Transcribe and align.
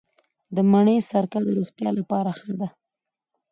د 0.55 0.57
مڼې 0.71 0.97
سرکه 1.09 1.39
د 1.43 1.47
روغتیا 1.57 1.89
لپاره 1.99 2.29
ښه 2.39 2.53
ده. 2.59 2.67